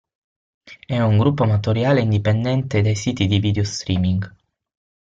È 0.87 0.99
un 0.99 1.19
gruppo 1.19 1.43
amatoriale 1.43 2.01
indipendente 2.01 2.81
dai 2.81 2.95
siti 2.95 3.27
di 3.27 3.37
video 3.37 3.63
streaming. 3.63 4.35